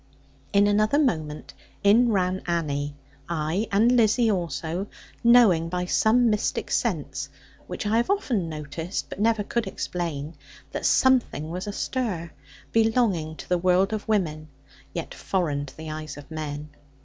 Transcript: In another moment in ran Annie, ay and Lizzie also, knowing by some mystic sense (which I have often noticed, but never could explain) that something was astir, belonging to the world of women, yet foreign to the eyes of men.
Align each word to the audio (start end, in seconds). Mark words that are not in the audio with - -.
In 0.51 0.65
another 0.65 0.97
moment 0.97 1.53
in 1.83 2.11
ran 2.11 2.41
Annie, 2.47 2.95
ay 3.29 3.67
and 3.71 3.91
Lizzie 3.91 4.31
also, 4.31 4.87
knowing 5.23 5.69
by 5.69 5.85
some 5.85 6.27
mystic 6.31 6.71
sense 6.71 7.29
(which 7.67 7.85
I 7.85 7.97
have 7.97 8.09
often 8.09 8.49
noticed, 8.49 9.09
but 9.09 9.19
never 9.19 9.43
could 9.43 9.67
explain) 9.67 10.33
that 10.71 10.87
something 10.87 11.51
was 11.51 11.67
astir, 11.67 12.31
belonging 12.71 13.35
to 13.35 13.47
the 13.47 13.59
world 13.59 13.93
of 13.93 14.07
women, 14.07 14.47
yet 14.91 15.13
foreign 15.13 15.67
to 15.67 15.77
the 15.77 15.91
eyes 15.91 16.17
of 16.17 16.31
men. 16.31 16.69